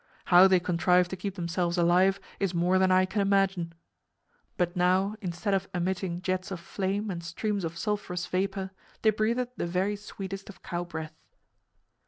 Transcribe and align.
How 0.25 0.47
they 0.47 0.59
contrived 0.59 1.11
to 1.11 1.15
keep 1.15 1.35
themselves 1.35 1.77
alive 1.77 2.19
is 2.39 2.55
more 2.55 2.79
than 2.79 2.91
I 2.91 3.05
can 3.05 3.21
imagine. 3.21 3.73
But 4.57 4.75
now, 4.75 5.15
instead 5.21 5.53
of 5.53 5.69
emitting 5.75 6.23
jets 6.23 6.49
of 6.49 6.59
flame 6.59 7.11
and 7.11 7.23
streams 7.23 7.63
of 7.63 7.77
sulphurous 7.77 8.25
vapor, 8.25 8.71
they 9.03 9.11
breathed 9.11 9.49
the 9.57 9.67
very 9.67 9.95
sweetest 9.95 10.49
of 10.49 10.63
cow 10.63 10.85
breath. 10.85 11.13